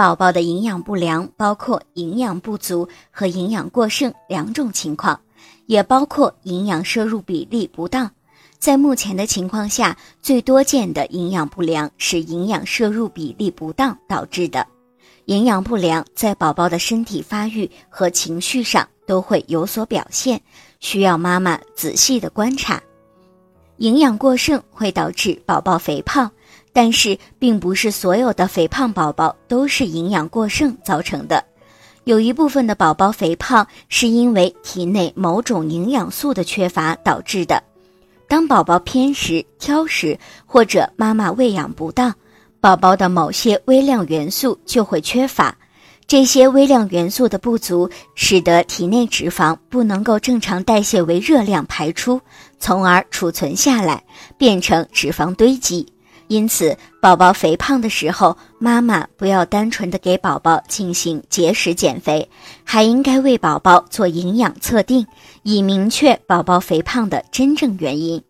[0.00, 5.20] 宝宝的营养不良包括营养不足和营养过剩两种情况，
[5.66, 8.10] 也包括营养摄入比例不当。
[8.58, 14.66] 在目前的情况下，最多见的营养不良是营养摄入比例不当导致的。
[15.26, 20.40] 营养不良在宝宝的身体发育和情绪上都会有所表现，
[20.78, 22.82] 需要妈妈仔细的观察。
[23.76, 26.30] 营养过剩会导致宝宝肥胖。
[26.72, 31.44] 但是，并不是所有的肥胖宝宝都是营养过剩造成的，
[32.04, 37.62] 有一部分的宝宝肥胖是因为体内某种营养素的缺乏导致的。
[38.28, 42.14] 当宝宝偏食、挑食或者妈妈喂养不当，
[42.60, 45.56] 宝宝的某些微量元素就会缺乏。
[46.06, 52.20] 这些微量元素的不足，使得体内脂肪不能够正常代谢为热量排出，
[52.58, 54.04] 从而储存下来，
[54.36, 55.86] 变成脂肪堆积。
[56.30, 62.30] 因此，宝宝肥胖的时候，妈妈不要单纯的给宝宝进行节食减肥，
[62.62, 65.04] 还应该为宝宝做营养测定，
[65.42, 68.22] 以明确宝宝肥胖的真正原因。